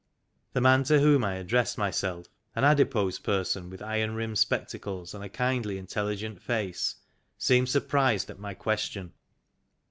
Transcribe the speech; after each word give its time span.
The 0.53 0.61
man 0.61 0.83
to 0.85 0.99
whom 0.99 1.23
I 1.23 1.35
addressed 1.35 1.77
myself, 1.77 2.25
an 2.55 2.63
adipose 2.63 3.19
person 3.19 3.69
with 3.69 3.83
iron 3.83 4.15
rimmed 4.15 4.39
spectacles 4.39 5.13
and 5.13 5.23
a 5.23 5.29
kindly, 5.29 5.77
in 5.77 5.85
telligent 5.85 6.39
face, 6.41 6.95
seemed 7.37 7.69
surprised 7.69 8.31
at 8.31 8.39
my 8.39 8.55
question. 8.55 9.13